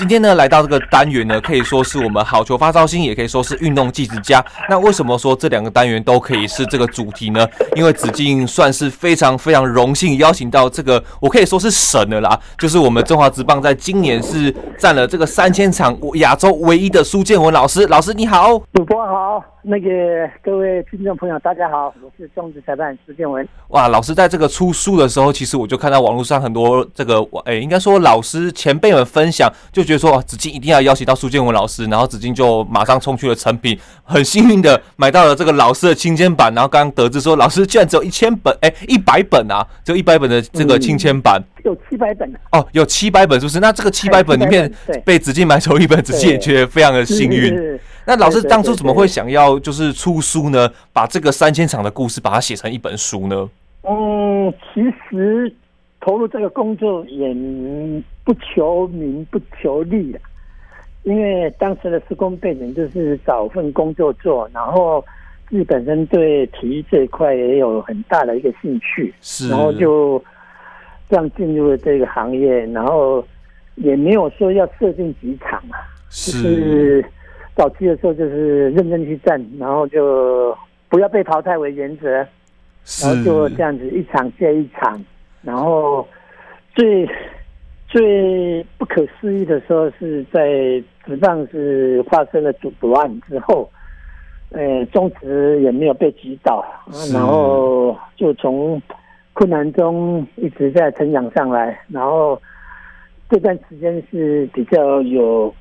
[0.00, 4.42] 今天呢，来到这个单元呢，可以说是我们好球发招新，也可以说是运动记之家。
[4.66, 7.46] 那为什么说这两个单元都可以是这个主题呢？
[7.76, 17.86] 因为子敬算是非常非常荣幸邀请到这个，我可以说是神的啦，就是我们中华职棒在今年是占了这个三千场亚洲唯一的苏建文老师。
[17.88, 19.88] 老师你好，主播好，那个
[20.42, 23.46] 各位听众朋友大家好，我是中职裁判苏建文。
[23.68, 43.60] 哇，老师在这个出书的时候，其实我就看到网络上很多这个，哎，应该说老师前辈们分享，就觉得说子敬一定要邀请到苏建文老师，然后子敬就马上冲去了诚品，很幸运的买到了这个老师的亲签版，然后刚刚得知说老师居然只有一千本，哎，一百本啊，只有一百本的这个亲签版，有七百本哦，有七百本是不是？
[43.60, 44.70] 那这个七百本里面
[45.04, 47.78] 被子敬买走一本，子敬也觉得非常的幸运。
[48.06, 50.70] 那老师当初怎么会想要就是出书呢？
[50.92, 53.48] 把这个三千场的故事把它写成一本书呢？
[53.82, 55.54] 嗯，其实。
[56.02, 57.28] 投入这个工作也
[58.24, 60.18] 不求名不求利的，
[61.02, 65.04] 因为当时的施工背景就是找份工作做，然后
[65.50, 70.16] 自己本身对体育这一块也有很大的一个兴趣，是，然后就
[71.10, 73.24] 这样进入了这个行业，然后
[73.74, 77.04] 也没有说要设定几场啊，是，就是
[77.56, 80.56] 早期的时候就是认真去战，然后就
[80.88, 82.08] 不要被淘汰为原则，
[83.02, 85.04] 然后就这样子一场接一场。
[85.42, 86.06] 然后
[86.74, 87.08] 最
[87.88, 90.48] 最不可思议的时候是在
[91.04, 93.68] 职棒是发生了赌博案之后，
[94.50, 96.64] 呃，中职也没有被击倒，
[97.12, 98.80] 然后就从
[99.32, 102.40] 困难中一直在成长上来，然后
[103.28, 105.54] 这段时间是比较有。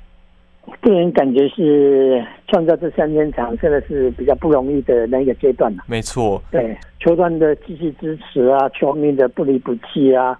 [0.81, 5.83] 个人感觉是创造这三千场，真的是比较不容易的那一个阶段了。
[5.87, 10.39] 没错，对球团的继续支持啊，球迷的不离不弃啊，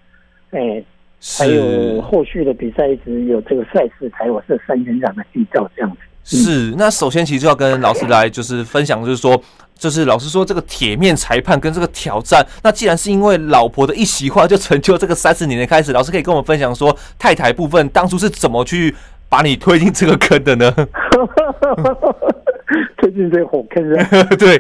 [0.52, 0.84] 哎，
[1.20, 5.98] 还有后续的比赛一直有这个赛事才有这三千场的缔造这样子。
[6.38, 9.42] 是，那首先其实就要跟老师来就是分享，就是说，
[9.78, 18.96] 就是老师说这个铁面裁判跟这个挑战，那既然是因为老婆的一席话就成就这个三十年的开始，老师可以跟我们分享说，太太部分当初是怎么去。
[19.32, 20.74] 把你推进这个坑的呢？
[22.98, 24.10] 推进这个火坑啊！
[24.40, 24.58] 对，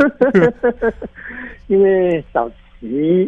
[1.65, 2.47] 因为早
[2.79, 3.27] 期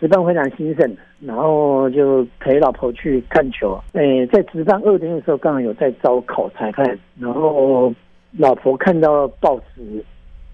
[0.00, 3.76] 职棒非常兴盛，然后就陪老婆去看球。
[3.94, 7.92] 哎，在值班二天的时候，刚好有在招考裁判，然后
[8.36, 10.04] 老婆看到报纸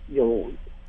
[0.08, 0.42] 有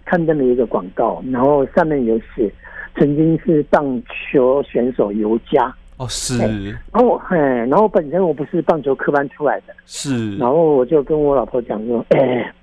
[0.05, 2.49] 刊登了一个广告，然后上面有写
[2.95, 4.01] 曾经是棒
[4.31, 5.73] 球选手尤佳。
[5.97, 6.37] 哦，是。
[6.37, 10.37] 然后，哎，然后本身我不是棒球科班出来的，是。
[10.37, 12.53] 然后我就跟我老婆讲说，哎，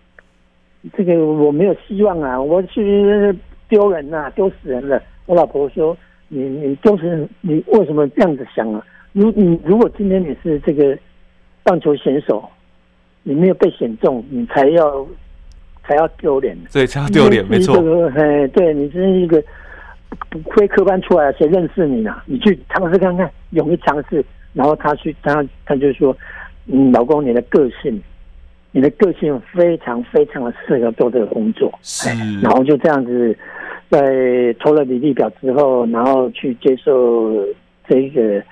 [0.97, 3.35] 这个我没有希望啊，我去
[3.69, 5.03] 丢人呐、啊，丢死人了。
[5.27, 5.97] 我老婆说，
[6.29, 8.85] 你你就是，你为什么这样子想啊？
[9.13, 10.97] 如你如果今天你是这个
[11.63, 12.49] 棒球选手，
[13.23, 15.07] 你没有被选中，你才要
[15.85, 16.57] 才要丢脸。
[16.73, 17.77] 对，才要丢脸，没错。
[18.17, 19.43] 哎，对你真是一个。
[20.29, 22.15] 不会科班出来，谁认识你呢？
[22.27, 24.23] 你去尝试看看，勇于尝试。
[24.53, 26.15] 然后他去，他他就说
[26.69, 27.99] ：“嗯，老公，你的个性，
[28.73, 32.11] 你的个性非常非常的适合做这个工作。”是。
[32.43, 33.35] 然后就这样子，
[33.93, 37.31] 在投了履历表之后，然后去接受
[37.87, 38.43] 这个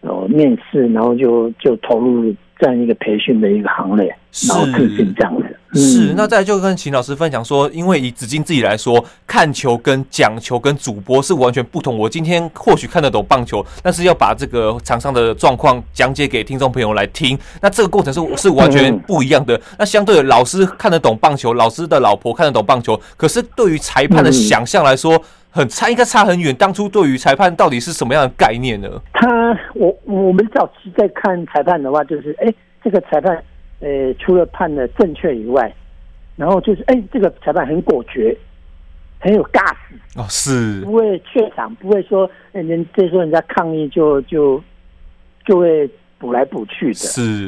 [0.00, 4.06] 呃面试，然后就就投入这样一个培训的一个行列，
[4.48, 5.56] 然后自信这样子。
[5.74, 11.96] 是，那再就跟秦老师分享说，因为以子金自己来说，看球跟讲球跟主播是完全不同。
[11.98, 19.60] 我今天或许看得懂棒球，但是要把这个场上的状况讲解给听众朋友来听，那这个过程是是完全不一样的。
[19.78, 26.54] 那相对，老师看得懂棒球，老师的老婆看得懂棒球，可是对于裁判的想象来说，很差，应该差很远。
[26.54, 28.88] 当初对于裁判到底是什么样的概念呢？
[29.12, 29.28] 他，
[29.74, 32.52] 我我们早期在看裁判的话，就是哎，
[32.82, 33.42] 这个裁判。
[33.80, 35.72] 呃，除了判的正确以外，
[36.34, 38.36] 然后就是，哎，这个裁判很果决，
[39.20, 44.60] 很有尬死哦，是不会怯场，不会说，哎，人这时候人家抗议就就
[45.46, 47.46] 就会补来补去的，是，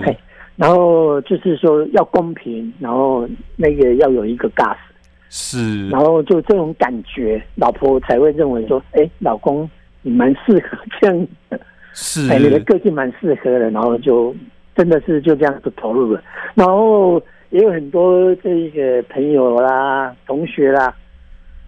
[0.55, 4.90] 然后就是说要公平，然后那个要有一个尬死，
[5.31, 9.67] 是，然后就这种感觉，老婆才会认为说，哎，老公
[10.03, 11.59] 你蛮适合这样的，
[11.95, 14.37] 是，哎，你的个性蛮适合的，然后就。
[14.77, 16.23] 真的是就这样子投入了，
[16.55, 20.95] 然后也有很多这个朋友啦、同学啦，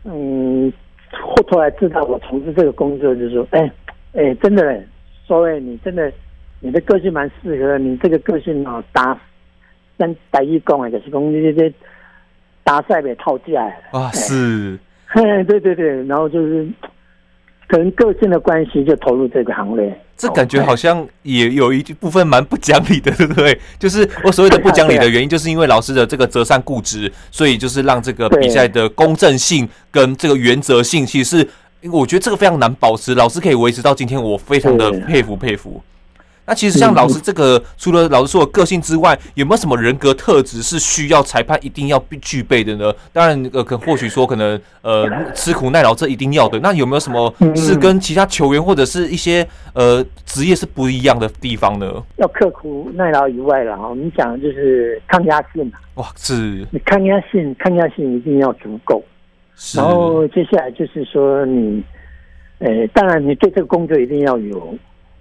[0.05, 0.73] 嗯，
[1.11, 3.71] 后头来知道我从事这个工作，就是说，哎
[4.15, 4.83] 哎，真的，
[5.27, 6.11] 所以你真的
[6.61, 9.21] 你的个性蛮适合你这个个性哦，打
[9.99, 11.75] 三打一工啊，就是讲你这些
[12.65, 16.69] 打赛被套价啊，是，嘿，对对对，然后就是。
[17.69, 19.99] 可能个性的关系，就投入这个行列。
[20.15, 23.59] 这感觉好像也有一部分蛮不讲理的， 对不对？
[23.79, 31.49] 就是我所谓的不讲理的原因，就是因为老师的这个择善固执，所以就是让这个比赛的公正性跟这个原则性，其实是
[31.91, 33.15] 我觉得这个非常难保持。
[33.15, 35.83] 老师可以维持到今天，我非常的佩服佩服。
[36.45, 42.93] 那其实像老师这个，除了老师说的个性之外，有没有什么人格特质是需要裁判一定要必具备的呢？
[43.13, 46.59] 当然，呃，可或许说可能呃吃苦耐劳这一定要的。
[46.59, 52.03] 那有没有什么是跟其他球员或者是一些呃职业是不一样的地方呢？
[52.17, 55.79] 要刻苦耐劳以外了，我们讲的就是抗压性嘛。
[55.95, 59.01] 哇，是你抗压性，抗压性一定要足够。
[59.77, 61.81] 然后接下来就是说你，
[62.59, 64.77] 呃，当然你对这个工作一定要有。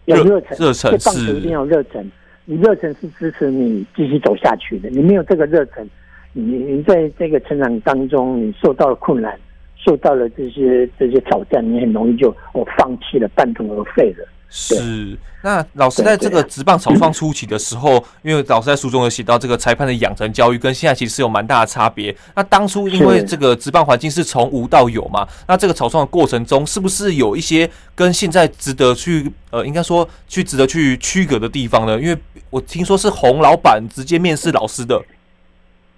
[0.06, 2.12] 有热忱，热忱，棒球一定要热忱。
[2.46, 4.90] 你热忱是支持你继续走下去的。
[4.90, 5.88] 你没有这个热忱，
[6.34, 9.40] 你你在这个成长当中，你受到了困难，
[9.76, 14.28] 受到了这些这些挑战，你很容易就我放弃了，半途而废了。
[14.54, 22.14] 是，那老师在这个职棒草创初期的时候， 因为老师在书中有写到这个裁判的养成教育跟现在其实是有蛮大的差别。
[22.36, 31.98] 那当初因为这个职棒环境是从无到有嘛，那这个草创的过程中，是不是有一些跟现在值得去呃，应该说去值得去区隔的地方呢？
[31.98, 32.18] 因为
[32.50, 35.02] 我听说是洪老板直接面试老师的。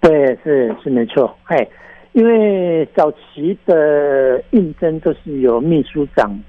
[0.00, 1.68] 对，是是没错，嘿，
[2.12, 6.40] 因为早期的应征都是由秘书长。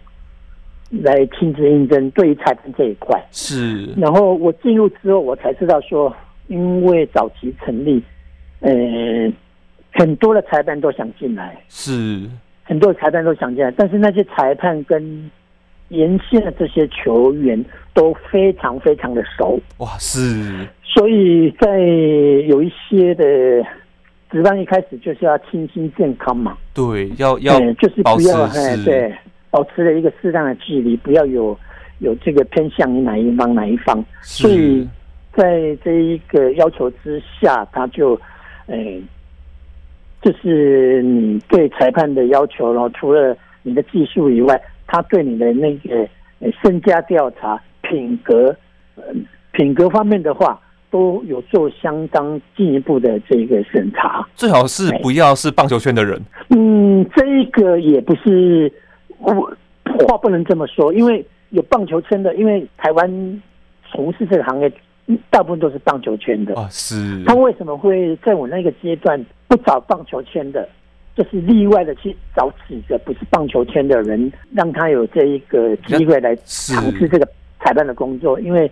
[0.92, 3.86] 来亲自应征，对于裁判这一块是。
[3.98, 6.16] 然后我进入之后，我才知道说，
[6.48, 8.02] 因为早期成立，
[8.60, 8.72] 呃，
[9.94, 12.22] 很多的裁判都想进来，是
[12.64, 15.32] 很多的裁判都想进来，但是那些裁判跟
[15.90, 20.68] 沿线的这些球员都非常非常的熟，哇，是。
[20.84, 21.80] 所以在
[22.48, 23.26] 有一些的
[24.32, 29.14] 值班一开始就是要清新健康嘛，对，要要就是不要哎对。
[29.50, 31.58] 保持了一个适当的距离，不要有
[32.00, 34.04] 有这个偏向于哪一方哪一方。
[34.22, 34.86] 所以
[35.34, 38.16] 在这一个要求之下，他就，
[38.68, 39.04] 哎、欸，
[40.22, 46.08] 就是你对裁判的要求，然后除了你的技术以外，他对你的那个
[46.62, 48.54] 身家调查、品格，
[48.96, 49.04] 呃，
[49.54, 50.60] 品格方面的话，
[50.92, 54.28] 都有做相当进一步的这个审查。
[54.36, 56.22] 最好是不要是棒球圈的人。
[56.50, 58.70] 嗯，这一个也不是。
[59.20, 59.34] 我
[60.08, 63.42] 话不能这么说，因为有棒球圈的，因为台湾
[63.90, 64.72] 从事这个行业，
[65.30, 66.68] 大部分都是棒球圈的啊。
[66.70, 67.24] 是。
[67.24, 70.68] 他为什么会在我那个阶段不找棒球圈的，
[71.16, 77.26] 就是例外的去找几个不是棒球圈的人，让他有这一个机会来尝试这个
[77.60, 78.40] 裁判的工作？
[78.42, 78.70] 因为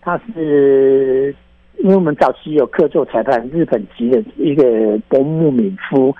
[0.00, 1.34] 他是，
[1.78, 6.14] 因为我们早期有客座裁判，日本籍的一个国木敏夫，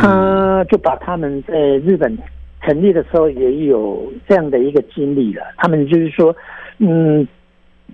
[0.00, 2.16] 他就把他们在日本。
[2.64, 5.42] 成立的时候也有这样的一个经历了。
[5.56, 6.34] 他们就是说，
[6.78, 7.26] 嗯，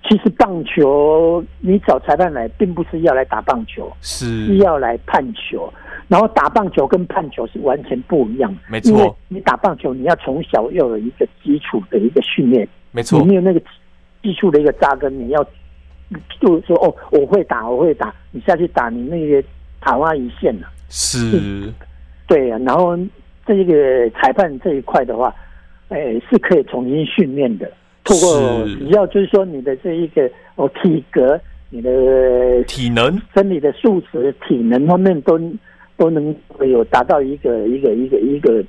[0.03, 5.71] 其实棒球你找裁判来，并不是要来打棒球，是，是要来判球。
[6.07, 8.55] 然后打棒球跟判球是完全不一样。
[8.67, 12.67] 没错，因为你打棒球，你要从小要有一个基础的一个训练。
[12.91, 13.59] 没错，你没有那个
[14.21, 15.43] 基础的一个扎根，你要
[16.39, 19.43] 就是说哦，我会打，我会打，你下去打，你那个
[19.81, 20.67] 昙花一现了。
[20.89, 21.73] 是，
[22.27, 22.97] 对啊，然后。
[23.49, 25.33] 这个裁判这一块的话，
[25.87, 27.67] 哎，是可以重新训练的。
[28.03, 31.39] 透过只要就是说你的这一个哦体格、
[31.71, 35.39] 你的体能、身体的素质、体能方面都
[35.97, 38.63] 都能有达到一个一个一个一个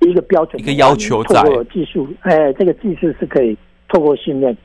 [0.00, 1.40] 一个标准、一个要求在。
[1.44, 3.56] 透过技术，哎，这个技术是可以
[3.88, 4.56] 透过训练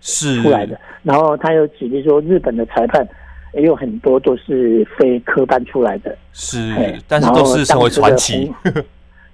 [0.00, 0.80] 是出来的。
[1.02, 3.06] 然后他又举例说，日本的裁判。
[3.54, 6.58] 也有很多都是非科班出来的，是，
[7.06, 8.52] 但是都是成为传奇。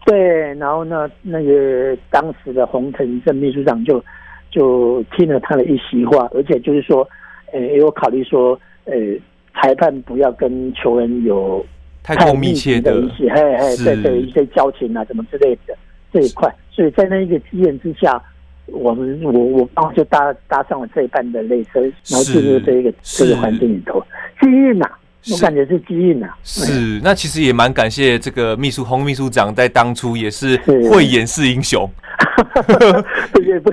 [0.04, 4.02] 对，然后呢，那个当时的洪腾正秘书长就
[4.50, 7.08] 就听了他的一席话，而且就是说，
[7.52, 8.94] 呃，也有考虑说，呃，
[9.54, 11.64] 裁判不要跟球员有
[12.02, 15.76] 太过密切的一些，嘿嘿，对对，一些交情啊，什么之类的
[16.12, 18.20] 这一块，所以在那一个机缘之下。
[18.72, 24.00] 我们我我刚就搭搭上了这一班的列车，然后进入这个这个环境里头，
[24.40, 24.86] 机运呐，
[25.32, 26.28] 我感觉是机运呐。
[26.44, 30.58] 是，嗯、那其实也蛮感谢这个秘书洪秘书长在当初也是。
[30.90, 31.88] 慧眼识英雄
[33.46, 33.72] 也不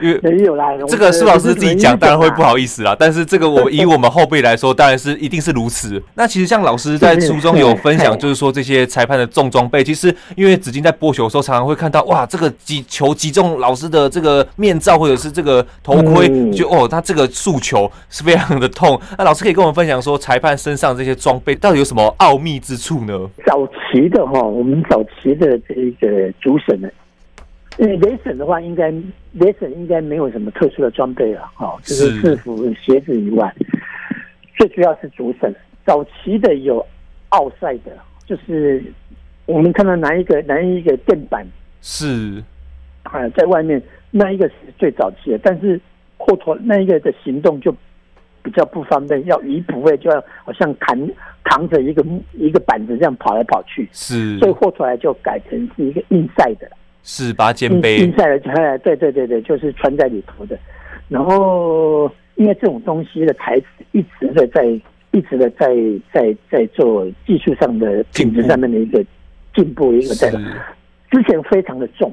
[0.00, 0.70] 因为 没有啦。
[0.88, 6.02] 这个苏老师自己讲当然会不好意思啦，但是这个我以我们后辈来说，当然是一定是如此。
[6.14, 19.00] 那其实像老师在书中有分享，就是说这些裁判的重装备，其实因为紫金在播球的时候，常常会看到哇，这个击球击中老师的这个面罩或者是这个头盔，就哦，他这个速球是非常的痛。
[19.18, 23.18] 那老师可以跟我们分享说，裁判身上这些装备到底有什么奥秘之处呢？
[23.46, 26.88] 早期的哈，我们早期的这个主审呢。
[27.78, 28.90] 因为雷神的话，应该
[29.32, 33.52] 雷神应该没有什么特殊的装备了，哈，就是制服、鞋子以外，
[34.56, 35.54] 最主要是主审。
[35.84, 36.84] 早期的有
[37.30, 37.90] 奥赛的，
[38.24, 38.82] 就是
[39.46, 41.44] 我们看到拿一个拿一个垫板，
[41.80, 42.42] 是
[43.02, 45.80] 啊，在外面那一个是最早期的，但是
[46.18, 47.74] 后头那一个的行动就
[48.42, 50.96] 比较不方便，要移补位就要好像扛
[51.42, 56.70] 扛着一个一个板子这样跑来跑去，是，所以后头来就改成是一个硬赛的。
[57.02, 60.58] 是把肩背，硬赛的，哎，对对对对，就是穿在里头的。
[61.08, 64.64] 然后，因为这种东西的材质一直的在，
[65.10, 65.68] 一直的在
[66.12, 69.04] 在在做技术上的品质上面的一个
[69.54, 70.30] 进步，一个在
[71.10, 72.10] 之前非常的重，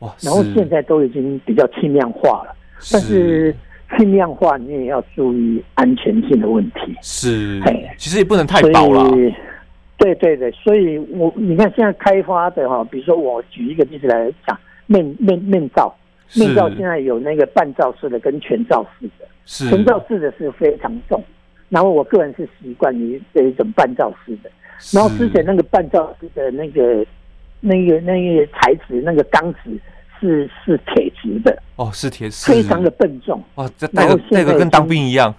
[0.00, 2.54] 哇，然后现在都已经比较轻量化了。
[2.92, 3.54] 但是
[3.96, 6.94] 轻量化你也要注意安全性的问题。
[7.00, 9.10] 是，哎，其实也不能太薄了。
[10.02, 15.94] 对对对，所以我你看现在开发的哈，比如说我举一个例子来讲，面面面罩，
[16.34, 19.70] 面罩现在有那个半罩式的跟全罩式的，是。
[19.70, 21.22] 全罩式的是非常重，
[21.68, 24.50] 然后我个人是习惯于这一种半罩式的，
[24.92, 27.06] 然后之前那个半罩式的那个
[27.60, 29.58] 那个那个材质那个钢子
[30.20, 31.56] 是是铁质的。
[31.76, 33.40] 哦，是铁质，非常的笨重。
[33.54, 35.32] 哦，这那个那个跟当兵一样，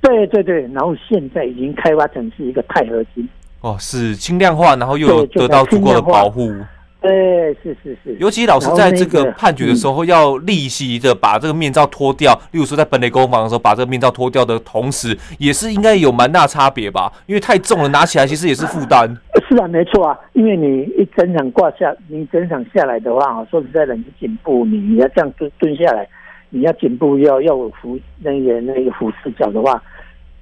[0.00, 3.28] 对对对，然后现在已经开发成是一个钛合金。
[3.66, 6.54] 哦，是轻量化，然后又有得到足够的保护。
[7.00, 8.16] 对，是是是。
[8.20, 12.32] 尤其老师在这个判决的时候，要立即的把这个面罩脱掉。
[12.52, 17.12] 例如说，在本垒攻防的时候，把这个面罩脱掉的同时，也是应该有蛮大差别吧？
[17.26, 19.08] 因为太重了，拿起来其实也是负担。
[19.48, 20.16] 是啊，没错啊。
[20.34, 26.08] 因为你一整场挂下，你整场下来的话，说实在的，你颈部你你要这样蹲蹲下来，
[26.50, 29.82] 你要颈部要要扶那个那个俯视角的话，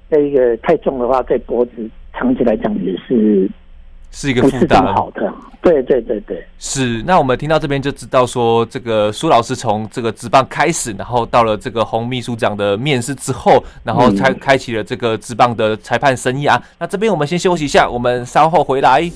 [0.09, 1.89] 那个太重的话，在脖子。
[2.17, 3.49] 长期来讲也是
[4.11, 7.03] 是一个负担，好的，对对对对，是。
[7.05, 16.59] 那我们听到这边就知道说，这个苏老师从这个职棒开始，然后到了这个洪秘书长的面试之后，然后才开启了这个职棒的裁判生涯。
[16.79, 19.11] 那这边我们先休息一下，我们稍后回来。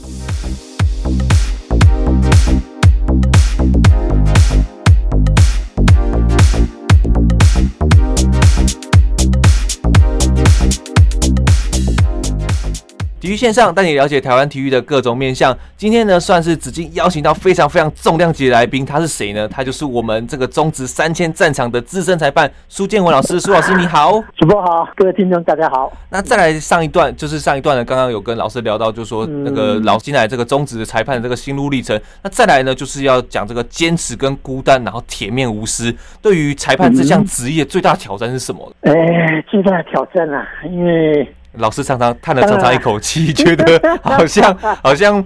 [13.30, 15.56] 体育线上带你了解台湾体育的各种面向。
[15.78, 19.48] 今天呢，算是紫金邀请到非常非常重量级的来宾，他是谁呢？
[19.48, 23.40] 他就是我们这个中职三千战场的资深裁判苏建文老师。
[23.40, 25.94] 苏老师你好，主播好，各位听众大家好。
[26.10, 32.02] 那再来上一段，就是上一段呢，刚刚有跟老师聊到，就是说那个老进来这个中职的裁判的这个心路历程。
[32.24, 35.94] 那再来呢，就是要讲这个坚持跟孤单，然后铁面无私。
[36.20, 38.74] 对于裁判这项职业，最大的挑战是什么？
[38.82, 41.32] 哎、嗯，最大的挑战啊，因为。
[41.54, 45.22] 老师常常叹了长长一口气，觉得好像 好像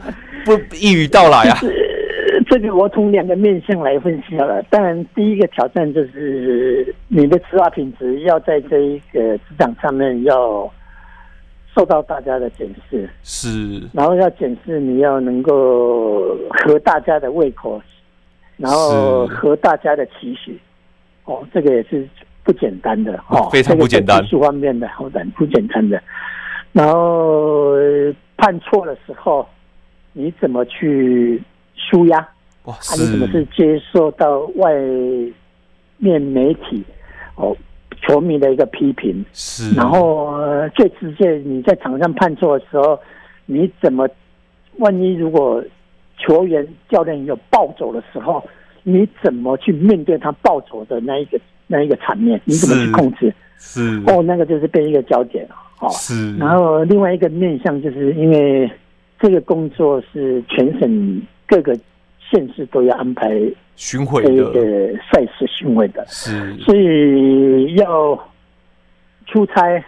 [0.45, 1.57] 不一语道来啊。
[2.49, 4.61] 这个我从两个面向来分析好了。
[4.69, 10.71] 当然，第一个挑战就是你的执法品质要在这一个职场上面要
[11.75, 13.81] 受到大家的检视，是。
[13.93, 17.81] 然后要检视你要能够合大家的胃口，
[18.57, 20.59] 然后合大家的期许。
[21.25, 22.07] 哦，这个也是。
[22.43, 24.21] 不简单的哦，非常不简单。
[24.21, 26.01] 技术方面的，好的，不简单的。
[26.71, 27.73] 然后
[28.37, 29.47] 判错的时候，
[30.11, 31.41] 你怎么去
[31.75, 32.19] 舒压？
[32.65, 34.73] 哇，啊，你怎么是接受到外
[35.97, 36.83] 面媒体
[37.35, 37.55] 哦
[38.01, 39.23] 球迷的一个批评？
[39.33, 39.73] 是。
[39.75, 40.33] 然后
[40.75, 42.99] 最直接，你在场上判错的时候，
[43.45, 44.07] 你怎么？
[44.79, 45.63] 万一如果
[46.17, 48.43] 球员教练有暴走的时候，
[48.81, 51.39] 你怎么去面对他暴走的那一个？
[51.67, 53.33] 那一个场面，你怎么去控制？
[53.57, 55.47] 是哦，那个就是变一个焦点
[55.79, 55.87] 哦。
[55.91, 58.69] 是，然后另外一个面向，就是因为
[59.19, 61.73] 这个工作是全省各个
[62.19, 63.39] 县市都要安排
[63.77, 68.21] 巡回的赛事巡回的，是，所以要
[69.27, 69.81] 出差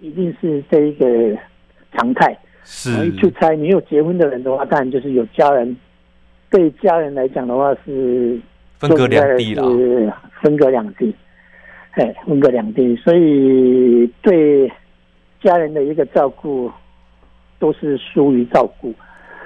[0.00, 1.06] 一定是这一个
[1.96, 2.38] 常态。
[2.62, 5.76] 是，一出差，你有结婚的人的话，当然就是有家人。
[6.48, 8.38] 对家人来讲的话是。
[8.78, 9.54] 分隔两地
[10.42, 11.14] 分隔两地，
[11.92, 14.70] 哎，分隔两地，所以对
[15.40, 16.70] 家人的一个照顾
[17.58, 18.92] 都是疏于照顾，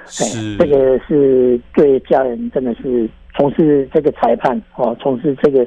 [0.05, 0.57] 是。
[0.57, 5.65] 这个是对家人真的是从事这个裁判哦，从事这个，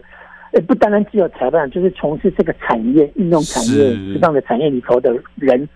[0.53, 5.67] 呃，不单单只有裁判，就是从事这个产业、运动产业、职棒的产业里头的人，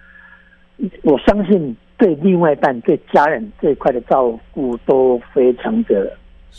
[1.02, 6.12] 我相信对另外一半、对家人这一块的照顾都非常的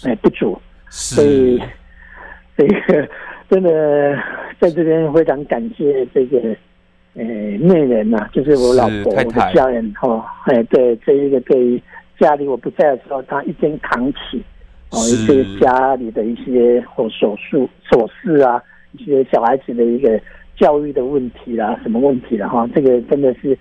[0.04, 1.62] 哎不足，所以
[2.58, 3.08] 这个
[3.50, 4.16] 真的
[4.60, 6.56] 在这边非常感谢这个。
[7.20, 11.82] 呃，内人呐，就是我老婆，我的家人哈，哎，对，这一个对于
[12.20, 14.40] 家里我不在的时候，他一肩扛起，
[14.92, 20.22] 哦，一些家里的一些或手术、琐事啊，一些小孩子的一个
[20.56, 23.58] 教育的问题啦，什么问题了哈，这个真的是，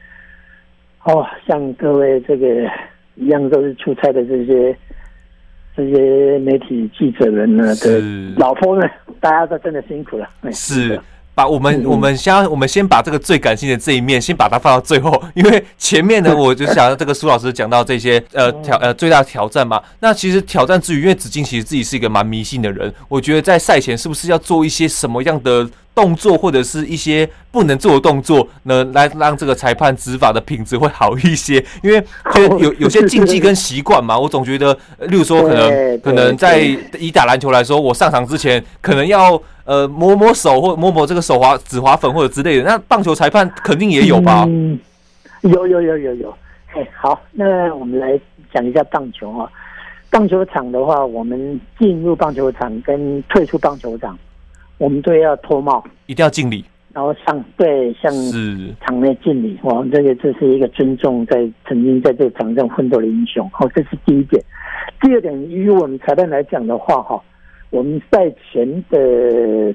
[1.04, 2.70] 哦，像各位这个
[3.14, 4.76] 一样都是出差的这些
[5.76, 8.00] 这些媒体记者们呢的
[8.36, 8.90] 老婆们，
[9.20, 10.98] 大家都真的辛苦了，是。
[11.34, 19.78] 把我们我们先我们先把这个最感性的这一面先把它放到最后， 因为前面呢， 我就想到这个苏老师讲到这些呃挑呃最大的挑战嘛。
[20.00, 31.64] 那其实挑战之余，因为子敬其实自己是一个蛮迷信的人，我觉得在赛前是不是要做一些什么样的动作，或者是一些不能做的动作呢，来让这个裁判执法的品质会好一些？
[31.82, 32.00] 因为
[32.32, 34.72] 就有有些禁忌跟习惯嘛，我总觉得，
[35.08, 36.58] 例如说可能可能在
[36.98, 39.42] 以打篮球来说，我上场之前可能要。
[39.66, 44.44] 呃，摸摸手或摸摸这个手滑指滑粉或者之类的，那棒球裁判肯定也有吧？
[44.46, 44.78] 嗯，
[45.40, 46.32] 有有有有有。
[46.72, 48.16] 哎，好，那我们来
[48.54, 49.50] 讲一下棒球啊。
[50.08, 54.16] 棒球场的话，我们进入棒球场跟退出棒球场，
[54.78, 58.12] 我们都要脱帽，一定要敬礼，然后向对向
[58.80, 59.58] 场内敬礼。
[59.62, 63.48] 哇，这个这是一个尊重在曾经在这个场上奋斗的英雄。
[63.52, 64.42] 好，这是第一点。
[65.00, 67.22] 第二点，于我们裁判来讲的话，哈。
[67.70, 69.74] 我们赛前的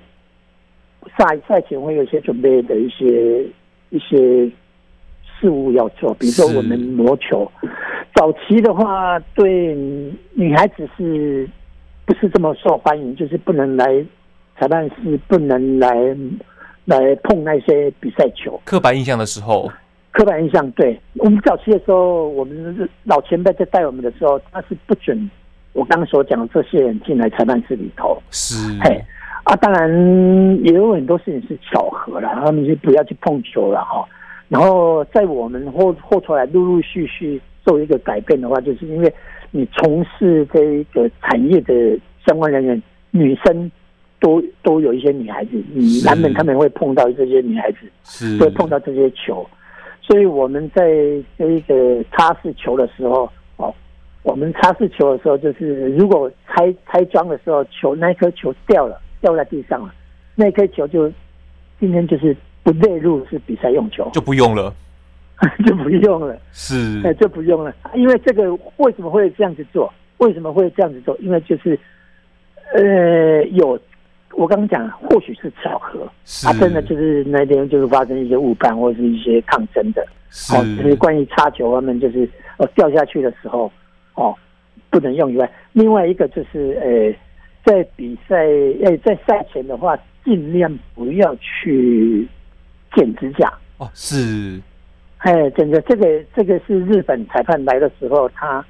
[1.18, 3.44] 赛赛前会有一些准备的一些
[3.90, 4.50] 一些
[5.40, 7.52] 事务要做，比如说我们磨球。
[8.16, 9.76] 早期的话，对
[10.34, 11.48] 女孩子是
[12.06, 13.14] 不是这么受欢迎？
[13.16, 14.04] 就是不能来
[14.62, 15.90] 裁判是，不能来
[16.86, 18.62] 来碰那些比赛球。
[18.64, 19.68] 刻板印象的时候，
[20.12, 25.28] 刻板印象，对我们早期的时候，我们老前辈在带我们的时候，他是不准。
[25.74, 29.04] 我刚刚所讲的这些人进来裁判室里头是，嘿
[29.46, 29.90] 啊，当然
[30.64, 34.06] 也有很多事情是巧合了，他们就不要去碰球了哈。
[34.48, 39.12] 然后在我们后后出来陆陆续续做一个改变的话，就是因为
[39.50, 43.72] 你从事这一个产业的相关人员，女生
[44.22, 49.46] 都都有一些女孩子，你难免他们会碰到这些女孩子，是会碰到这些球，
[50.02, 50.88] 所以我们在
[51.38, 53.30] 这一个擦拭球的时候。
[53.58, 53.74] 哦
[54.24, 59.92] 我们擦拭球的时候，就是如果拆拆装的时候，球那颗球掉了，掉在地上了，
[60.36, 61.12] 那颗球就
[61.80, 64.72] 今天就是不列入是比赛用球，就不用了，
[65.66, 67.74] 就不用了，是，就不用了。
[67.96, 69.92] 因为这个为什么会这样子做？
[70.20, 71.18] 为什么会这样子做？
[71.18, 71.80] 因为就是
[72.76, 73.76] 呃，有
[74.34, 76.02] 我刚刚讲，或许是巧合，
[76.48, 80.02] 啊真的就是那天就是发生一些误判或者是一些抗争的，
[80.54, 83.72] 哦，就是关于擦球方面，就是呃掉下去的时候。
[84.14, 84.36] 哦，
[84.90, 87.16] 不能用以外，另外一个就是，呃，
[87.64, 88.36] 在比赛，
[88.84, 92.28] 呃，在赛前的话，尽量不要去
[92.94, 93.50] 剪指甲。
[93.78, 94.62] 哦，是，
[95.20, 98.64] 哎，真的，这个这个是日本裁判来的时候，他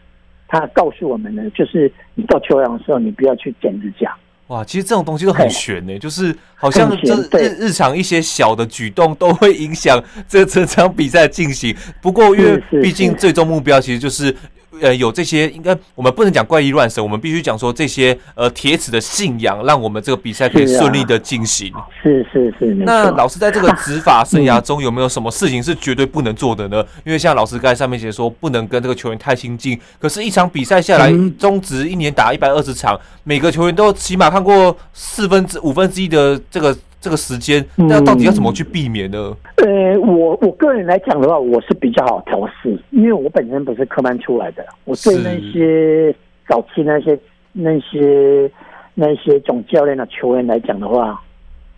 [0.48, 4.16] 他告诉我们的，就是你到球场的时候，你不要去剪指甲。
[4.52, 11.76] 哇，其实这种东西都很悬呢，就是好像这日日常一些小的举动都会影响这这场比赛进行。
[12.02, 14.36] 不过，因为毕竟最终目标其实就是。
[14.82, 21.72] 呃，有这些应该我们不能讲怪力乱神，我们必须讲说这些呃铁齿的信仰，让我们这个比赛可以顺利的进行。
[22.04, 22.66] 是是是。
[22.74, 26.84] 那老师在这个执法生涯 中有没有什么事情是绝对不能做的呢？
[27.06, 29.80] 因为像老师刚才上面写说，不能跟这个球员太亲近。
[30.00, 36.76] 可是，一场比赛下来，中职一年打一百二十场，每个球员都起码看过四分之五分之一的这个。
[37.02, 39.36] 这个时间，那到底要怎么去避免呢？
[39.58, 46.16] 呃，我我个人来讲的话，我是比较好调试，因为我本身不是科班出来的，我对那些
[46.48, 47.18] 早期那些
[47.52, 48.50] 那些
[48.94, 51.20] 那些总教练的球员来讲的话，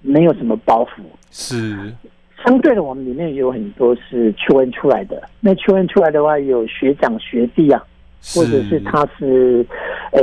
[0.02, 1.02] 没有什么包袱。
[1.32, 1.92] 是
[2.46, 7.82] 相对的，我们里面有很多是球员出来的，那球员出来的话，有学长学弟啊。
[8.34, 9.66] 或者是他是，
[10.12, 10.22] 呃，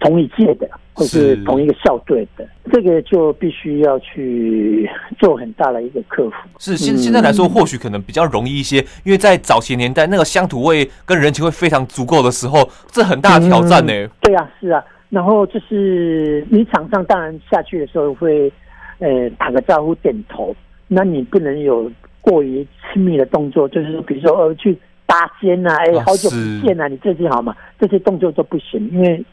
[0.00, 6.36] 同一届的，或是同一个校队的，这个就必须要去做很大的一个克服。
[6.58, 14.10] 是现现在来说，或许可能比较容易一些，因为在早些年代，那个乡土味跟人情味非常足够的时候，这很大的挑战呢、嗯。
[14.20, 14.84] 对啊，是啊。
[15.08, 18.52] 然后就是你场上当然下去的时候会，
[18.98, 20.54] 呃，打个招呼、点头，
[20.88, 24.76] 那你不能有过于亲密的动作，就是比如说呃去。
[25.08, 27.56] 搭肩呐，哎，好久不见啊，你最近好吗？
[27.80, 29.24] 这些动作都不行，因为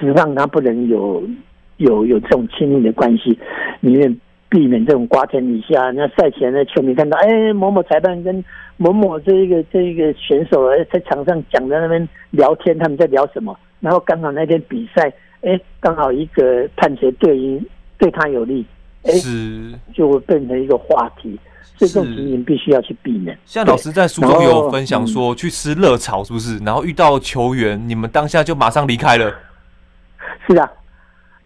[0.00, 1.22] 职棒他不能有
[1.76, 3.38] 有有这种亲密的关系，
[3.80, 5.90] 宁愿避免这种瓜田李下。
[5.90, 8.42] 那赛前的球迷看到，哎，某某裁判跟
[8.78, 13.54] 某某这一个这一个选手在场上讲在那边聊天，他们在聊什么？
[13.80, 15.12] 然后刚好那天比赛，
[15.42, 17.62] 哎，刚好一个判决对于
[17.98, 18.64] 对他有利，
[19.02, 19.12] 哎，
[19.92, 21.38] 就会变成一个话题。
[21.78, 23.38] 这种情形必须要去避免。
[23.44, 26.58] 像老师在书中有分享说，去吃热炒是不是？
[26.64, 29.32] 然后遇到球员，你们当下就马上离开了。
[30.46, 30.70] 是啊，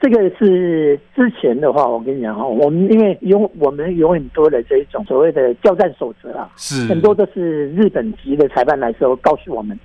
[0.00, 9.78] 这个是之前的话，我跟你讲哈，我们因为有我们有很多的这一种所谓的交战守则啊，是很多都是日本籍的裁判来时候告诉我们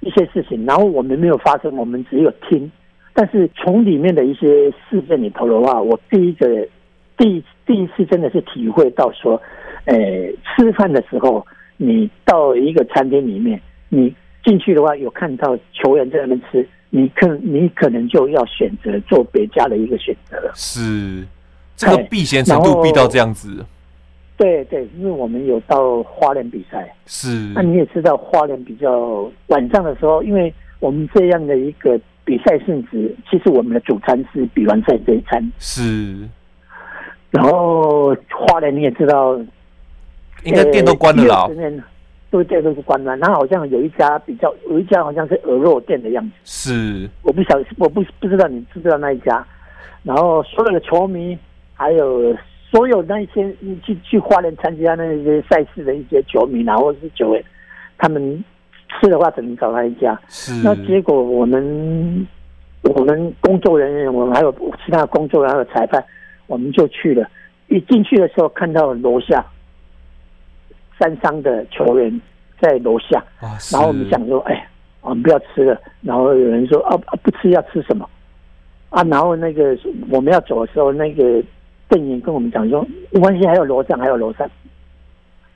[0.00, 2.70] 一些事情，然后我们没有发生，我们只有听。
[3.12, 6.46] 但是从里面的一些事件里头的话，我第一个
[7.16, 9.40] 第第一次真的是体会到说。
[9.86, 9.94] 呃，
[10.56, 11.46] 吃饭的时候，
[11.76, 20.50] 你到一个餐厅里面，你进去的话，有看到球员在那边吃，你可你可能就要选择做别家的一个选择了。
[20.54, 21.22] 是，
[21.76, 23.62] 这个避嫌程度避到这样子。
[24.38, 27.52] 对对，因为我们有到花莲比赛，是。
[27.54, 30.50] 那你也知道，花莲比较晚上的时候，因为
[30.80, 35.52] 我们这样的一个比赛性质，其实我们的主餐是比完赛这一餐。
[35.58, 36.26] 是。
[37.34, 39.38] 然后花莲你也知道。
[40.42, 41.48] 应该店都关了啦，
[42.30, 43.16] 都店都是关了。
[43.16, 46.32] 然后好像有一家比较，有一家好像是鹅肉店的样子。
[46.44, 49.42] 是，我不晓，我不不知道你知不知道那一家。
[50.02, 51.38] 然后所有的球迷，
[51.72, 52.36] 还有
[52.70, 53.50] 所有那些
[53.82, 57.42] 去去花莲参加那些赛事的一些球迷，然后是球员，
[57.96, 58.44] 他们
[59.00, 60.20] 吃的话只能找那一家。
[60.28, 60.52] 是。
[60.62, 62.26] 那结果我们
[62.82, 64.52] 我们工作人员，我们还有
[64.84, 66.04] 其他工作人员还有裁判，
[66.46, 67.28] 我们就去了。
[67.68, 69.44] 一进去的时候，看到楼下。
[70.96, 72.20] 三商的球员
[72.60, 73.20] 在楼下，
[73.72, 74.68] 然后我们想说，哎，
[75.00, 75.76] 我们不要吃了。
[76.02, 78.08] 然后有人说，啊，不吃要吃什么？
[78.90, 79.76] 啊，然后那个
[80.08, 81.42] 我们要走的时候，那个
[81.88, 84.48] 店员跟我们讲说，没关系，还有楼上，还有楼上。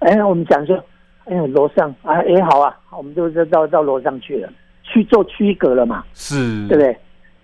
[0.01, 0.85] 哎，我们讲说，
[1.27, 6.97] 哎，楼上啊，哎，好啊，我们就到到楼上去了，去做区隔了嘛，是，对不对？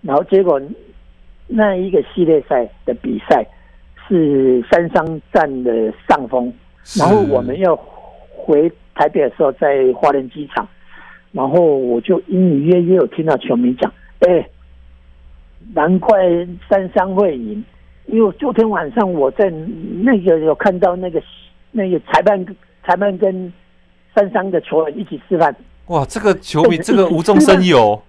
[0.02, 0.60] 然后结果
[1.46, 3.46] 那一个系列赛的比赛
[4.08, 6.52] 是三商占的上风。
[6.98, 7.74] 然后我们要
[8.30, 10.68] 回台北的时候，在花莲机场，
[11.32, 14.46] 然后我就隐隐约约有听到球迷讲：“哎，
[15.72, 16.18] 难怪
[16.68, 17.64] 三商会赢，
[18.06, 19.48] 因为昨天晚上我在
[20.02, 21.22] 那个有看到那个
[21.72, 22.44] 那个裁判
[22.86, 23.52] 裁判跟
[24.14, 25.54] 三商的球员一起吃饭。”
[25.88, 28.02] 哇，这个球迷这个无中生有，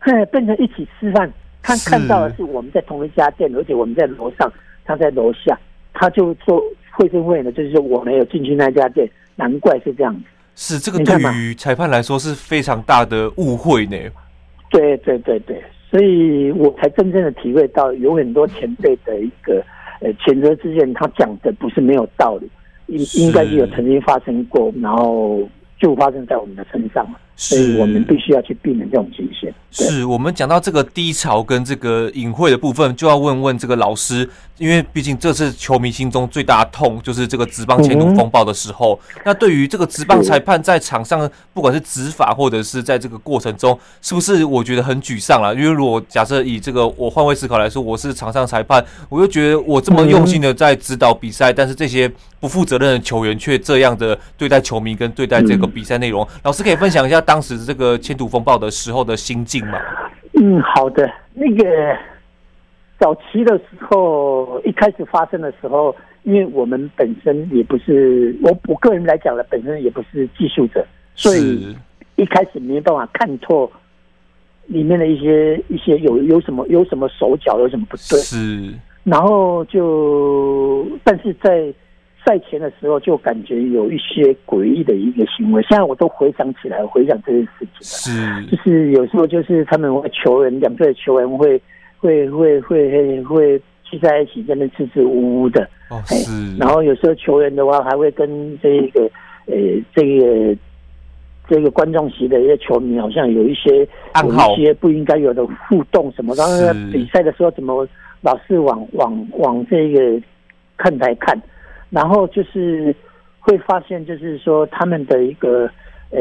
[0.00, 1.32] 嘿，变成一起吃饭。
[1.66, 4.50] 看看到的是我们在同一家店，而且我们在楼上，
[4.84, 5.58] 他在楼下，
[5.92, 6.62] 他就说。
[6.98, 10.22] 会是会呢，就是说我没有进去那家店，难怪是这样子。
[10.54, 13.98] 是这个对于裁判来说是非常大的误会呢。
[14.70, 19.62] 对对对对，所以我才真正的体会到，有很多前辈的一个
[20.00, 22.50] 呃前车之鉴，他讲的不是没有道理，
[22.86, 25.46] 应应该是有曾经发生过，然后
[25.78, 27.06] 就发生在我们的身上。
[27.36, 29.52] 所以我们必须要去避免这种情形。
[29.70, 38.98] 是我们讲到这个低潮跟这个隐晦的部分，就要问问这个老师，因为毕竟这是球迷心中最大的痛，就是这个职棒前途风暴的时候。
[39.16, 45.54] 嗯、那对于这个职棒裁判在场上，不管是执法或者是在这个过程中，是不是我觉得很沮丧了？
[45.54, 57.22] 因为如果假设以这个我换位思考来说，我是场上裁判，我就觉得我这么用心的在指导比赛，但是这些不负责任的球员却这样的对待球迷跟对待这个比赛内容，老师可以分享一下。
[57.26, 59.78] 当时这个千土风暴的时候的心境嘛？
[60.34, 61.10] 嗯，好的。
[61.34, 61.96] 那个
[62.98, 71.76] 早期的时候，一开始发生的时候，因为我们本身也不是我我个人来讲呢，本身也不是技术者，所以
[72.14, 73.70] 一开始没办法看透
[74.66, 78.18] 里面的一些一些有有什么有什么手脚有什么不对。
[78.20, 78.72] 是，
[79.04, 81.74] 然后就但是在。
[82.26, 91.62] 赛前的时候就感觉有一些诡异的一个行为，现在我都回想起来，回想这件事情是，就是有时候就是他们会球员两队的球员会
[91.98, 96.56] 会会会会聚在一起，在那支支吾吾的哦，是。
[96.58, 99.08] 然后有时候球员的话还会跟这个
[99.46, 99.54] 呃
[99.94, 100.56] 这个
[101.48, 103.86] 这个观众席的一些球迷好像有一些
[104.24, 106.52] 有一些不应该有的互动什么，然后
[106.92, 107.86] 比赛的时候怎么
[108.20, 110.20] 老是往往往这个
[110.76, 111.40] 看台看。
[111.96, 112.94] 然后就是
[113.40, 115.64] 会发现，就是说他们的一个
[116.10, 116.20] 呃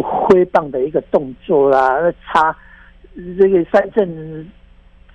[0.00, 2.56] 挥棒的一个动作啦，差
[3.36, 4.48] 这个三振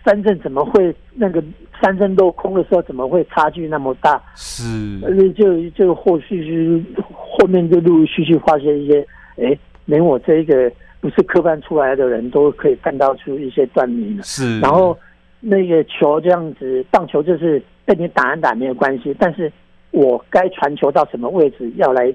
[0.03, 1.41] 三振怎么会那个
[1.81, 4.21] 三振落空的时候怎么会差距那么大？
[4.35, 4.61] 是，
[5.31, 10.69] 就就后续是后面就陆陆续续发现一些哎，连我这一个
[10.99, 14.23] 不是科班出来的人都可以看到出一些端倪了。
[14.23, 14.97] 是，然后
[15.39, 19.49] 那个球这样子，棒球就是被你打一打没有关系，但是
[19.97, 22.13] 我该传球到什么位置，要来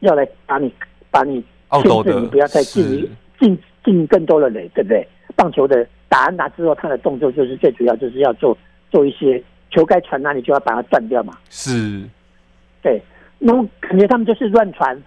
[0.00, 0.72] 要来把你
[1.10, 5.06] 把你限制，你不要再进进进更多的垒，对不对？
[5.36, 8.56] 棒球的打安打之后，他的动作就是最主要，就是要做
[8.90, 11.36] 做一些球该传哪里就要把它断掉嘛。
[11.50, 12.02] 是，
[12.82, 13.00] 对。
[13.38, 15.02] 那我感觉他们就是乱传，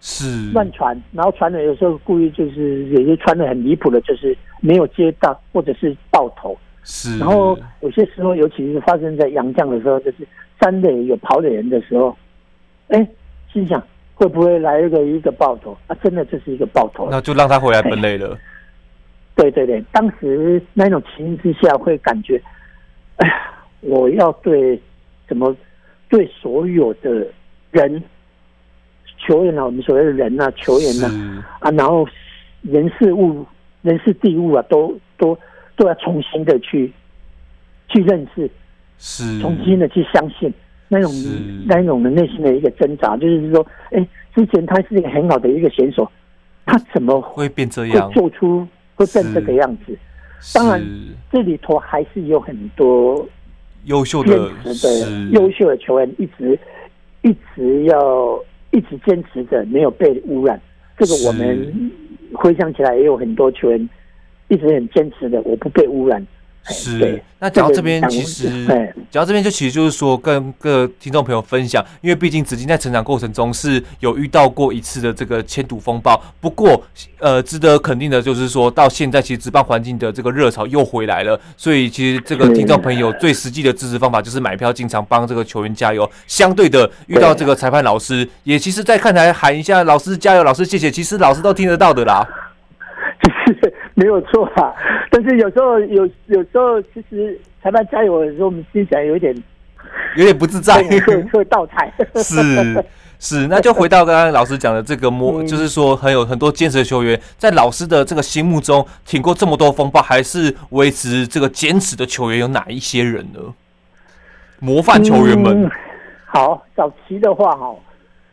[0.00, 6.56] 是乱传，然后传的有时候故意就是有些传的很离谱的，就是没有接到或者是爆头。
[6.82, 7.18] 是。
[7.18, 10.26] 然后有些时候，尤其是发生在洋将的时候，就是
[10.62, 12.16] 三垒有跑垒人的时候，
[12.86, 13.04] 哎，
[13.52, 13.82] 心想
[14.14, 15.96] 会不会来一个一个爆头啊？
[16.00, 18.38] 真的就是一个爆头，那就让他回来本垒了。
[19.34, 22.40] 对对对，当时那种情形之下，会感觉，
[23.16, 23.34] 哎呀，
[23.80, 24.80] 我要对
[25.26, 25.56] 怎么
[26.08, 27.26] 对所有的
[27.72, 28.00] 人、
[29.18, 31.08] 球员啊，我们所谓的人啊，球员呢
[31.58, 32.06] 啊，啊，然后
[32.60, 33.44] 人事物、
[33.80, 35.36] 人事地物啊，都都
[35.74, 36.92] 都要重新的去
[37.88, 38.48] 去认识，
[39.04, 40.52] 是重新的去相信
[40.86, 41.10] 那种
[41.66, 46.08] 那一种的内心的一个挣扎，就是说，哎，之前他是一个很好的一个选手，
[46.64, 48.08] 他怎么会变这样？
[48.08, 48.66] 会做出？
[48.94, 49.98] 会变这个样子，
[50.54, 50.80] 当然
[51.32, 53.26] 这里头还是有很多
[53.86, 54.50] 优秀的、
[55.32, 56.56] 优秀的球员，一直
[57.22, 58.38] 一直要
[58.70, 60.60] 一直坚持着没有被污染。
[60.98, 61.90] 这个我们
[62.34, 63.88] 回想起来也有很多球员
[64.48, 66.24] 一直很坚持的，我不被污染。
[66.64, 68.64] 是，那讲到这边，其实
[69.10, 76.22] 讲到这边就其实就是说，跟各听众朋友分享，因为毕竟紫金在成长过程中是有遇到过一次的这个迁赌风暴。
[76.40, 76.80] 不过，
[77.18, 81.38] 呃，值得肯定的就是说到现在，其实职棒环境的这个热潮又回来了。
[81.56, 86.08] 所以，其实这个听众朋友最实际的支持方法就是买票经常帮这个球员加油。
[86.28, 92.24] 相对的，遇到这个裁判老师，也其实在看台喊一下“老师加油，老师谢谢”，其实老师都听得到的啦。
[94.02, 94.74] 就 是没有错啊，
[95.10, 99.34] 但是有时候有有时候，其实裁判加油的时候，我们心想有点
[100.16, 101.92] 有点不自在，会会倒彩。
[102.16, 102.84] 是
[103.18, 113.40] 是，那就回到刚刚老师讲的这个模，就是说很有很多坚持的球员，在老师的这个心目中，挺过这么多风暴，还是维持这个坚持的球员有哪一些人呢？
[114.58, 115.64] 模范球员们。
[115.64, 115.70] 嗯、
[116.26, 117.72] 好，早期的话哈，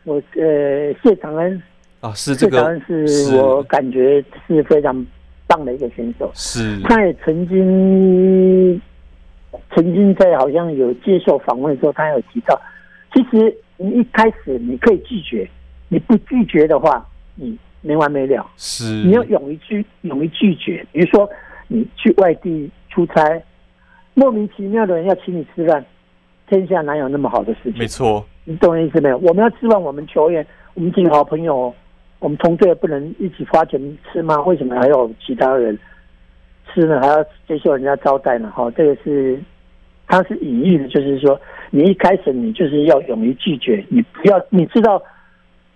[0.02, 1.62] 我呃谢长恩。
[2.00, 5.06] 啊，是这个，是我感觉是非常
[5.50, 6.30] 棒的一个选手。
[6.32, 8.80] 是，他也曾经
[9.74, 12.58] 曾经在好像有接受访问的时候，他有提到，
[13.12, 15.48] 其实你一开始你可以拒绝，
[15.88, 18.48] 你不拒绝的话，你没完没了。
[18.56, 20.86] 是，你要勇于拒，勇于拒绝。
[20.92, 21.28] 比如说，
[21.66, 23.42] 你去外地出差，
[24.14, 25.84] 莫名其妙的人要请你吃饭，
[26.48, 27.78] 天下哪有那么好的事情？
[27.78, 29.18] 没错，你懂我意思没有？
[29.18, 31.74] 我们要指望我们球员，我们几个好朋友。
[32.20, 33.80] 我们同队不能一起花钱
[34.12, 34.40] 吃吗？
[34.42, 35.76] 为什么还有其他人
[36.66, 37.00] 吃呢？
[37.00, 38.52] 还要接受人家招待呢？
[38.54, 39.40] 哈，这个是
[40.06, 45.02] 他是隐喻的，就是说你一开始你就是要勇于拒绝，你不要你知道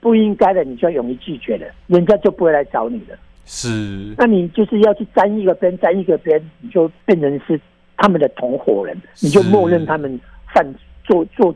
[0.01, 3.17] 不应该的，你就要勇于拒绝的，人家就不会来找你了。
[3.47, 7.59] 是，那你就是要去沾一个边，沾一个边，你就变成是
[7.97, 10.21] 他们的同伙人，你就默认他们
[10.53, 10.63] 犯
[11.05, 11.55] 做做。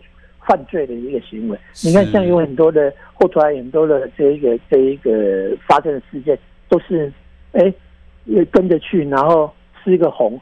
[0.48, 6.38] 犯罪的一个行为，你看，像有很多的后台很多的这一个这一个发生的事件，
[6.70, 7.12] 都是
[7.52, 7.70] 哎，
[8.50, 9.52] 跟着去，然后
[9.84, 10.40] 吃个红，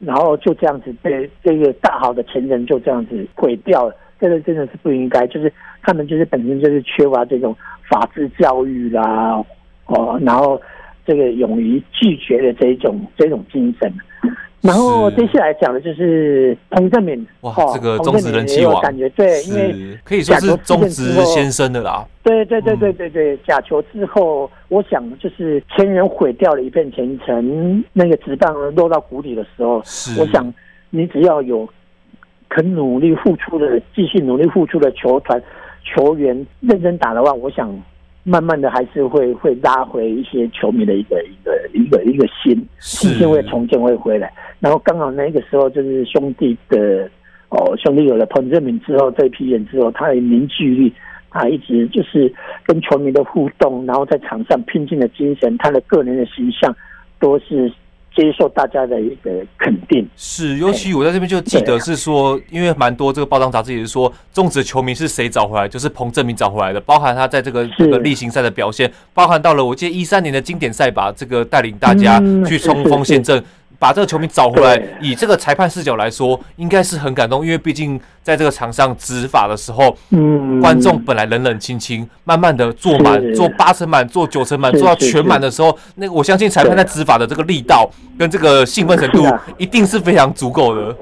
[0.00, 7.56] 然后就这样子被这个大好的前程就这样子毁掉了，这个真的是不应该，就是他们就是本身就是缺乏这种
[7.88, 9.40] 法治教育啦，
[9.86, 10.60] 哦，然后
[11.06, 13.92] 这个勇于拒绝的这一种这种精神。
[14.64, 22.02] 然后接下来讲的就是彭正敏，哇，这个中职人气王，感觉对，因为可以说是中职先生的啦。
[22.22, 29.82] 对对对对对对，假球之后，我想就是前人毁掉了一片前程，那个职棒落到谷底的时候，
[30.18, 30.50] 我想
[30.88, 31.68] 你只要有
[32.48, 35.42] 肯努力付出的、继续努力付出的球团
[35.84, 37.70] 球员认真打的话，我想。
[38.24, 44.32] 慢慢的还是会会拉回一些球迷的一个一个一个一个心，信心会重建会回来。
[44.58, 47.08] 然后刚好那个时候就是兄弟的
[47.50, 50.92] 哦，兄弟有了彭振明之后，这批人之后，他的凝聚力，
[51.30, 52.32] 他一直就是
[52.64, 56.74] 跟球迷的互动，然后在场上拼尽的精神，他的个人的形象
[57.20, 57.72] 都是。
[58.14, 60.08] 接受大家的一个肯定。
[60.16, 73.42] 是，尤其我在这边就记得是说，因为蛮多这个报章杂志也是说，中职球迷是谁找回来，就是彭正明找回来的，包含他在这个这个例行赛的表现，包含到了我记得一三年的经典赛吧，这个带领大家去冲锋陷阵。
[73.84, 87.86] 把这个球迷找回来，以这个裁判视角来说，应该是很感动，因为毕竟在这个场上执法的时候，嗯，观众本来冷冷清清，慢慢的坐满，坐八成满，坐九成满，坐到全满的时候，那个我相信裁判在执法的这个力道
[88.18, 89.22] 跟这个兴奋程度，
[89.58, 90.96] 一定是非常足够的。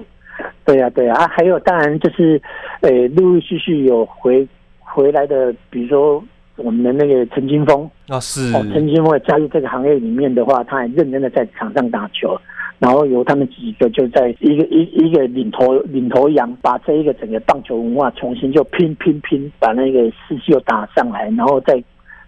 [0.64, 2.42] 对呀，对呀，啊，还有当然就是，
[2.80, 4.44] 呃，陆陆续续有回
[4.80, 6.20] 回来的，比如说
[6.56, 7.88] 我们的那个陈金峰。
[8.08, 8.50] 啊，是。
[8.72, 12.36] 陈金峰加入这个行业里面的话，他还认真的在场上打球，
[12.82, 21.80] 然后由他们几个就在一个一一个领头领头羊，把这一个整个棒球文化重新就拼拼拼，把那个士气又打上来，然后在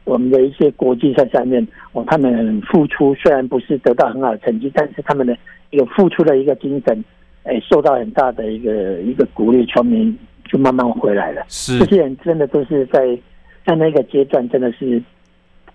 [0.04, 5.36] 我们的一些国际赛上面，哦，他们付出虽然不是得到很好的成绩，但是他们的
[5.70, 7.04] 一个付出的一个精神。
[7.42, 10.14] 哎，受到很大的一个一个鼓励，球迷
[10.44, 11.44] 就慢慢回来了。
[11.48, 13.18] 是，这些人真的都是在
[13.66, 15.02] 在那个阶段，真的是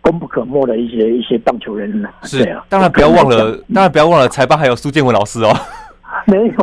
[0.10, 2.10] 功不可没的一些一些棒球人呢。
[2.24, 5.54] 是啊，当然不要忘了，当然不要忘了，裁判还有苏建文老师哦。
[6.26, 6.54] 没有，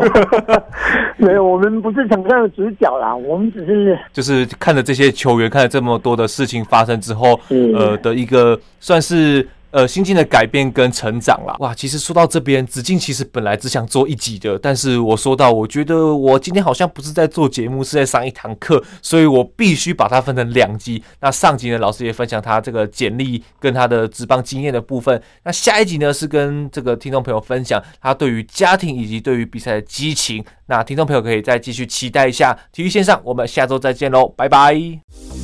[1.28, 9.46] 没有，我们不是场上的主角啦，我们只是就是看着这些球员，看着这么多的事情发生之后，呃的一个算是。
[9.72, 21.02] 呃，心境的改变跟成长啦，哇，其实说到这边，子敬其实本来只想做一集的，但是我说到，我觉得我今天好像不是在做节目，是在上一堂课，所以我必须把它分成两集。
[21.20, 30.42] 那上集呢，老师也分享他这个简历跟他的职棒经验的部分，那下一集呢，是跟这个听众朋友分享他对于家庭以及对于比赛的激情。
[30.68, 35.35] 那听众朋友可以再继续期待一下体育线上，我们下周再见喽，拜拜。